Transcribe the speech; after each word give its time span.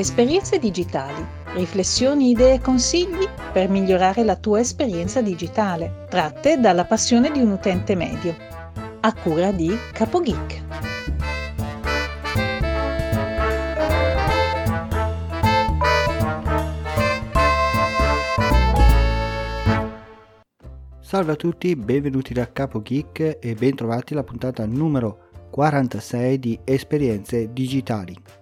Esperienze 0.00 0.58
digitali, 0.58 1.22
riflessioni, 1.56 2.30
idee 2.30 2.54
e 2.54 2.60
consigli 2.62 3.28
per 3.52 3.68
migliorare 3.68 4.24
la 4.24 4.34
tua 4.34 4.60
esperienza 4.60 5.20
digitale, 5.20 6.06
tratte 6.08 6.58
dalla 6.58 6.86
passione 6.86 7.30
di 7.30 7.38
un 7.38 7.50
utente 7.50 7.94
medio. 7.94 8.34
A 9.00 9.12
cura 9.12 9.52
di 9.52 9.70
CapoGeek. 9.92 10.62
Salve 20.98 21.32
a 21.32 21.36
tutti, 21.36 21.76
benvenuti 21.76 22.32
da 22.32 22.50
Capo 22.50 22.80
Geek 22.80 23.36
e 23.38 23.54
bentrovati 23.54 24.14
alla 24.14 24.24
puntata 24.24 24.64
numero 24.64 25.28
46 25.50 26.38
di 26.38 26.58
Esperienze 26.64 27.52
Digitali. 27.52 28.39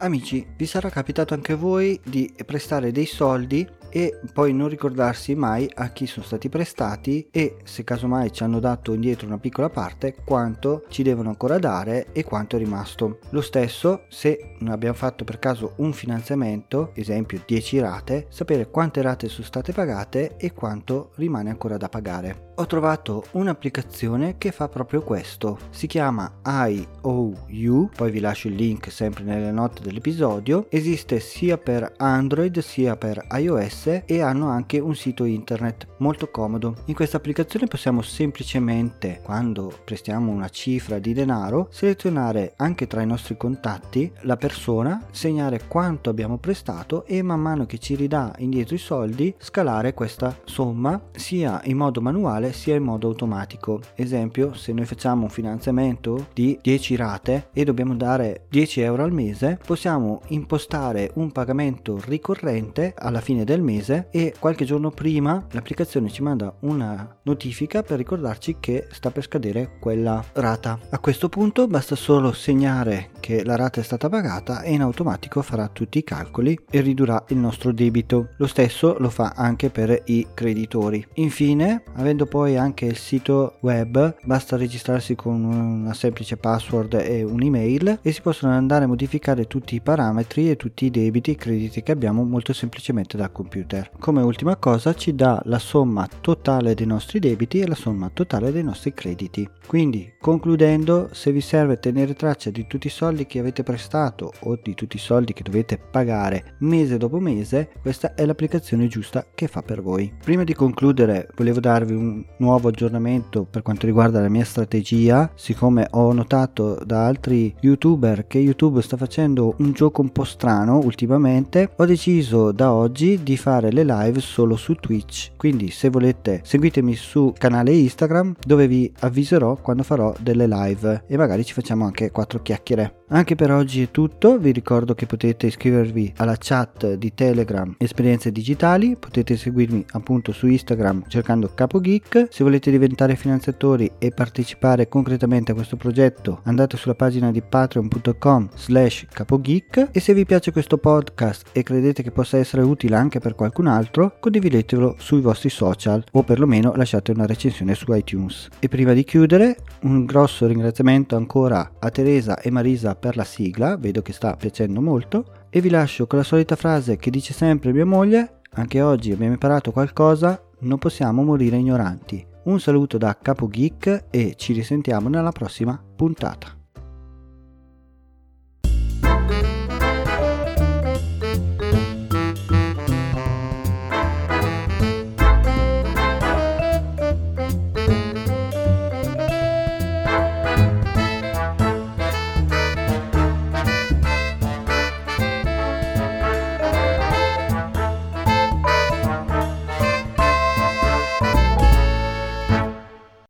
Amici, 0.00 0.46
vi 0.56 0.64
sarà 0.64 0.90
capitato 0.90 1.34
anche 1.34 1.54
a 1.54 1.56
voi 1.56 2.00
di 2.04 2.32
prestare 2.46 2.92
dei 2.92 3.04
soldi 3.04 3.68
e 3.90 4.20
poi 4.32 4.52
non 4.52 4.68
ricordarsi 4.68 5.34
mai 5.34 5.70
a 5.74 5.88
chi 5.88 6.06
sono 6.06 6.24
stati 6.24 6.48
prestati 6.48 7.28
e 7.30 7.56
se 7.64 7.84
casomai 7.84 8.32
ci 8.32 8.42
hanno 8.42 8.60
dato 8.60 8.92
indietro 8.92 9.26
una 9.26 9.38
piccola 9.38 9.68
parte 9.68 10.16
quanto 10.24 10.84
ci 10.88 11.02
devono 11.02 11.28
ancora 11.28 11.58
dare 11.58 12.08
e 12.12 12.24
quanto 12.24 12.56
è 12.56 12.58
rimasto. 12.58 13.18
Lo 13.30 13.40
stesso 13.40 14.02
se 14.08 14.56
non 14.58 14.72
abbiamo 14.72 14.96
fatto 14.96 15.24
per 15.24 15.38
caso 15.38 15.74
un 15.76 15.92
finanziamento, 15.92 16.90
esempio 16.94 17.42
10 17.44 17.78
rate, 17.80 18.26
sapere 18.28 18.70
quante 18.70 19.02
rate 19.02 19.28
sono 19.28 19.46
state 19.46 19.72
pagate 19.72 20.36
e 20.36 20.52
quanto 20.52 21.12
rimane 21.14 21.50
ancora 21.50 21.76
da 21.76 21.88
pagare. 21.88 22.46
Ho 22.56 22.66
trovato 22.66 23.24
un'applicazione 23.32 24.36
che 24.36 24.50
fa 24.50 24.68
proprio 24.68 25.02
questo, 25.02 25.58
si 25.70 25.86
chiama 25.86 26.40
IOU, 26.44 27.88
poi 27.94 28.10
vi 28.10 28.18
lascio 28.18 28.48
il 28.48 28.56
link 28.56 28.90
sempre 28.90 29.22
nelle 29.22 29.52
note 29.52 29.80
dell'episodio, 29.80 30.66
esiste 30.68 31.20
sia 31.20 31.56
per 31.56 31.92
Android 31.98 32.58
sia 32.58 32.96
per 32.96 33.24
iOS 33.30 33.77
iOS 33.78 34.02
e 34.04 34.20
hanno 34.20 34.48
anche 34.48 34.78
un 34.78 34.94
sito 34.94 35.24
internet 35.24 35.86
molto 35.98 36.30
comodo. 36.30 36.76
In 36.86 36.94
questa 36.94 37.16
applicazione 37.16 37.66
possiamo 37.66 38.02
semplicemente, 38.02 39.20
quando 39.22 39.72
prestiamo 39.84 40.32
una 40.32 40.48
cifra 40.48 40.98
di 40.98 41.12
denaro, 41.12 41.68
selezionare 41.70 42.54
anche 42.56 42.86
tra 42.86 43.02
i 43.02 43.06
nostri 43.06 43.36
contatti 43.36 44.10
la 44.22 44.36
persona, 44.36 45.06
segnare 45.10 45.62
quanto 45.68 46.10
abbiamo 46.10 46.38
prestato 46.38 47.04
e 47.04 47.22
man 47.22 47.40
mano 47.40 47.66
che 47.66 47.78
ci 47.78 47.94
ridà 47.94 48.34
indietro 48.38 48.74
i 48.74 48.78
soldi 48.78 49.34
scalare 49.38 49.94
questa 49.94 50.36
somma 50.44 51.00
sia 51.12 51.60
in 51.64 51.76
modo 51.76 52.00
manuale 52.00 52.52
sia 52.52 52.74
in 52.74 52.82
modo 52.82 53.08
automatico. 53.08 53.80
Esempio, 53.94 54.54
se 54.54 54.72
noi 54.72 54.86
facciamo 54.86 55.24
un 55.24 55.30
finanziamento 55.30 56.28
di 56.32 56.58
10 56.60 56.96
rate 56.96 57.48
e 57.52 57.64
dobbiamo 57.64 57.94
dare 57.94 58.46
10 58.48 58.80
euro 58.80 59.04
al 59.04 59.12
mese, 59.12 59.58
possiamo 59.64 60.20
impostare 60.28 61.10
un 61.14 61.30
pagamento 61.30 62.00
ricorrente 62.04 62.94
alla 62.96 63.20
fine 63.20 63.44
del 63.44 63.60
mese 63.60 63.67
mese 63.68 64.08
e 64.10 64.34
qualche 64.38 64.64
giorno 64.64 64.90
prima 64.90 65.46
l'applicazione 65.50 66.08
ci 66.08 66.22
manda 66.22 66.54
una 66.60 67.18
notifica 67.22 67.82
per 67.82 67.98
ricordarci 67.98 68.56
che 68.58 68.86
sta 68.90 69.10
per 69.10 69.24
scadere 69.24 69.76
quella 69.78 70.24
rata. 70.32 70.78
A 70.90 70.98
questo 70.98 71.28
punto 71.28 71.66
basta 71.66 71.94
solo 71.94 72.32
segnare 72.32 73.10
che 73.28 73.44
la 73.44 73.56
rata 73.56 73.82
è 73.82 73.84
stata 73.84 74.08
pagata 74.08 74.62
e 74.62 74.72
in 74.72 74.80
automatico 74.80 75.42
farà 75.42 75.68
tutti 75.68 75.98
i 75.98 76.02
calcoli 76.02 76.58
e 76.70 76.80
ridurrà 76.80 77.26
il 77.28 77.36
nostro 77.36 77.72
debito. 77.72 78.30
Lo 78.38 78.46
stesso 78.46 78.96
lo 78.98 79.10
fa 79.10 79.34
anche 79.36 79.68
per 79.68 80.00
i 80.06 80.28
creditori. 80.32 81.06
Infine, 81.16 81.82
avendo 81.96 82.24
poi 82.24 82.56
anche 82.56 82.86
il 82.86 82.96
sito 82.96 83.58
web, 83.60 84.16
basta 84.24 84.56
registrarsi 84.56 85.14
con 85.14 85.44
una 85.44 85.92
semplice 85.92 86.38
password 86.38 86.94
e 86.94 87.22
un'email 87.22 87.98
e 88.00 88.12
si 88.12 88.22
possono 88.22 88.52
andare 88.52 88.84
a 88.84 88.88
modificare 88.88 89.46
tutti 89.46 89.74
i 89.74 89.82
parametri 89.82 90.48
e 90.48 90.56
tutti 90.56 90.86
i 90.86 90.90
debiti 90.90 91.32
e 91.32 91.36
crediti 91.36 91.82
che 91.82 91.92
abbiamo 91.92 92.24
molto 92.24 92.54
semplicemente 92.54 93.18
dal 93.18 93.30
computer. 93.30 93.90
Come 93.98 94.22
ultima 94.22 94.56
cosa 94.56 94.94
ci 94.94 95.14
dà 95.14 95.38
la 95.44 95.58
somma 95.58 96.08
totale 96.22 96.72
dei 96.72 96.86
nostri 96.86 97.18
debiti 97.18 97.60
e 97.60 97.66
la 97.66 97.74
somma 97.74 98.10
totale 98.10 98.52
dei 98.52 98.64
nostri 98.64 98.94
crediti. 98.94 99.46
Quindi, 99.66 100.14
concludendo, 100.18 101.10
se 101.12 101.30
vi 101.30 101.42
serve 101.42 101.78
tenere 101.78 102.14
traccia 102.14 102.48
di 102.48 102.66
tutti 102.66 102.86
i 102.86 102.90
soldi 102.90 103.16
che 103.26 103.38
avete 103.38 103.62
prestato 103.62 104.32
o 104.40 104.58
di 104.62 104.74
tutti 104.74 104.96
i 104.96 105.00
soldi 105.00 105.32
che 105.32 105.42
dovete 105.42 105.78
pagare 105.78 106.56
mese 106.60 106.96
dopo 106.96 107.18
mese, 107.18 107.70
questa 107.80 108.14
è 108.14 108.24
l'applicazione 108.24 108.86
giusta 108.86 109.26
che 109.34 109.46
fa 109.48 109.62
per 109.62 109.82
voi. 109.82 110.12
Prima 110.22 110.44
di 110.44 110.54
concludere, 110.54 111.28
volevo 111.36 111.60
darvi 111.60 111.94
un 111.94 112.24
nuovo 112.38 112.68
aggiornamento 112.68 113.44
per 113.44 113.62
quanto 113.62 113.86
riguarda 113.86 114.20
la 114.20 114.28
mia 114.28 114.44
strategia, 114.44 115.30
siccome 115.34 115.86
ho 115.90 116.12
notato 116.12 116.78
da 116.84 117.06
altri 117.06 117.54
youtuber 117.60 118.26
che 118.26 118.38
YouTube 118.38 118.82
sta 118.82 118.96
facendo 118.96 119.54
un 119.58 119.72
gioco 119.72 120.02
un 120.02 120.10
po' 120.10 120.24
strano 120.24 120.78
ultimamente, 120.78 121.70
ho 121.76 121.84
deciso 121.84 122.52
da 122.52 122.72
oggi 122.72 123.22
di 123.22 123.36
fare 123.36 123.70
le 123.70 123.84
live 123.84 124.20
solo 124.20 124.56
su 124.56 124.74
Twitch. 124.74 125.32
Quindi 125.36 125.70
se 125.70 125.88
volete 125.88 126.40
seguitemi 126.44 126.94
su 126.94 127.32
canale 127.36 127.72
Instagram 127.72 128.34
dove 128.44 128.66
vi 128.66 128.92
avviserò 129.00 129.56
quando 129.56 129.82
farò 129.82 130.14
delle 130.20 130.46
live 130.46 131.04
e 131.06 131.16
magari 131.16 131.44
ci 131.44 131.52
facciamo 131.52 131.84
anche 131.84 132.10
quattro 132.10 132.40
chiacchiere. 132.40 133.04
Anche 133.10 133.36
per 133.36 133.50
oggi 133.50 133.80
è 133.80 133.90
tutto, 133.90 134.36
vi 134.36 134.52
ricordo 134.52 134.94
che 134.94 135.06
potete 135.06 135.46
iscrivervi 135.46 136.12
alla 136.18 136.36
chat 136.38 136.92
di 136.92 137.14
Telegram 137.14 137.74
Esperienze 137.78 138.30
Digitali, 138.30 138.96
potete 138.98 139.34
seguirmi 139.38 139.82
appunto 139.92 140.30
su 140.32 140.46
Instagram 140.46 141.04
cercando 141.08 141.50
Capo 141.54 141.80
Geek, 141.80 142.26
se 142.28 142.44
volete 142.44 142.70
diventare 142.70 143.16
finanziatori 143.16 143.92
e 143.96 144.10
partecipare 144.10 144.88
concretamente 144.88 145.52
a 145.52 145.54
questo 145.54 145.76
progetto 145.76 146.40
andate 146.44 146.76
sulla 146.76 146.94
pagina 146.94 147.30
di 147.30 147.40
patreon.com 147.40 148.50
slash 148.54 149.06
capogeek 149.10 149.88
e 149.90 150.00
se 150.00 150.12
vi 150.12 150.26
piace 150.26 150.52
questo 150.52 150.76
podcast 150.76 151.48
e 151.52 151.62
credete 151.62 152.02
che 152.02 152.10
possa 152.10 152.36
essere 152.36 152.60
utile 152.60 152.96
anche 152.96 153.20
per 153.20 153.34
qualcun 153.34 153.68
altro 153.68 154.18
condividetelo 154.20 154.96
sui 154.98 155.22
vostri 155.22 155.48
social 155.48 156.04
o 156.12 156.22
perlomeno 156.24 156.74
lasciate 156.76 157.12
una 157.12 157.24
recensione 157.24 157.74
su 157.74 157.90
iTunes. 157.94 158.48
E 158.58 158.68
prima 158.68 158.92
di 158.92 159.04
chiudere 159.04 159.56
un 159.82 160.04
grosso 160.04 160.46
ringraziamento 160.46 161.16
ancora 161.16 161.72
a 161.78 161.88
Teresa 161.88 162.38
e 162.40 162.50
Marisa 162.50 162.96
per 162.98 163.16
la 163.16 163.24
sigla, 163.24 163.76
vedo 163.76 164.02
che 164.02 164.12
sta 164.12 164.34
piacendo 164.36 164.80
molto, 164.80 165.46
e 165.50 165.60
vi 165.60 165.70
lascio 165.70 166.06
con 166.06 166.18
la 166.18 166.24
solita 166.24 166.56
frase 166.56 166.96
che 166.96 167.10
dice 167.10 167.32
sempre 167.32 167.72
mia 167.72 167.86
moglie, 167.86 168.40
anche 168.52 168.80
oggi 168.82 169.12
abbiamo 169.12 169.32
imparato 169.32 169.72
qualcosa, 169.72 170.42
non 170.60 170.78
possiamo 170.78 171.22
morire 171.22 171.56
ignoranti. 171.56 172.26
Un 172.44 172.60
saluto 172.60 172.98
da 172.98 173.16
Capo 173.20 173.46
Geek 173.48 174.06
e 174.10 174.34
ci 174.36 174.52
risentiamo 174.52 175.08
nella 175.08 175.32
prossima 175.32 175.80
puntata. 175.96 176.57